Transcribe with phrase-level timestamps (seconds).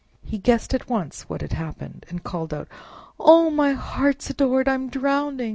[0.25, 2.67] He guessed at once what had happened, and called out,
[3.19, 3.51] "Oh!
[3.51, 4.67] my heart's adored!
[4.67, 5.49] I'm drowning!